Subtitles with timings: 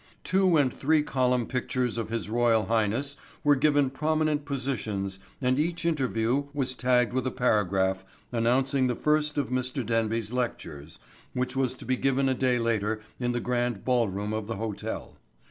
[0.23, 5.85] Two and three column pictures of His Royal Highness were given prominent positions and each
[5.85, 9.85] interview was tagged with a paragraph announcing the first of Mr.
[9.85, 10.97] Denby's lectures
[11.33, 15.17] which was to be given a day later in the grand ballroom of the hotel.